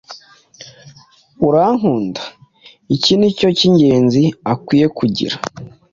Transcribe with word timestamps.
urankuda?” 1.47 2.23
iki 2.95 3.13
ni 3.17 3.29
cyo 3.37 3.47
cy’ingenzi 3.57 4.23
akwiye 4.53 4.87
kugira. 4.97 5.35